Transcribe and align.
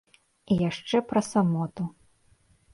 І 0.55 0.57
яшчэ 0.69 0.97
пра 1.13 1.21
самоту. 1.29 1.83